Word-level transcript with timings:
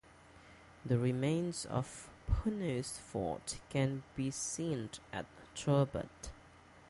The 0.83 0.97
remains 0.97 1.65
of 1.67 2.09
Punnu's 2.27 2.97
fort 2.97 3.59
can 3.69 4.01
still 4.01 4.13
be 4.15 4.31
seen 4.31 4.89
at 5.13 5.27
Turbat. 5.53 6.31